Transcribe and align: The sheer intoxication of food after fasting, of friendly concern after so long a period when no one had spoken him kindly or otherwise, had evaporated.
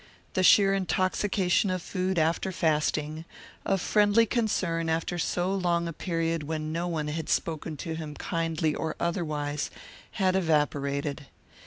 The 0.33 0.41
sheer 0.41 0.73
intoxication 0.73 1.69
of 1.69 1.79
food 1.79 2.17
after 2.17 2.51
fasting, 2.51 3.23
of 3.67 3.79
friendly 3.79 4.25
concern 4.25 4.89
after 4.89 5.19
so 5.19 5.53
long 5.53 5.87
a 5.87 5.93
period 5.93 6.41
when 6.41 6.71
no 6.71 6.87
one 6.87 7.09
had 7.09 7.29
spoken 7.29 7.77
him 7.77 8.15
kindly 8.15 8.73
or 8.73 8.95
otherwise, 8.99 9.69
had 10.13 10.35
evaporated. 10.35 11.27